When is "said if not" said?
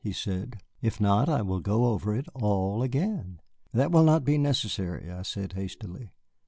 0.11-1.29